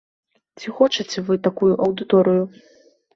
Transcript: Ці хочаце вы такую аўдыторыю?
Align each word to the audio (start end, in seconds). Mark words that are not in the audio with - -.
Ці 0.61 0.71
хочаце 0.77 1.23
вы 1.27 1.37
такую 1.47 1.69
аўдыторыю? 1.89 2.43